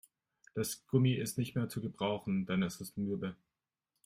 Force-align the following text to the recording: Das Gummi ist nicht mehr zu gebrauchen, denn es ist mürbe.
Das 0.55 0.87
Gummi 0.87 1.13
ist 1.13 1.37
nicht 1.37 1.53
mehr 1.53 1.69
zu 1.69 1.79
gebrauchen, 1.79 2.47
denn 2.47 2.63
es 2.63 2.81
ist 2.81 2.97
mürbe. 2.97 3.35